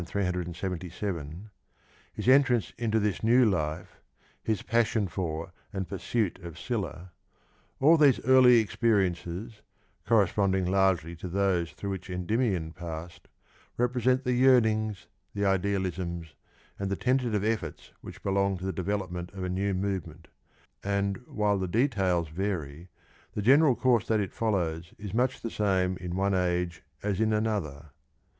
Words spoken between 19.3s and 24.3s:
of a new movement, and, while the details vary, the general course that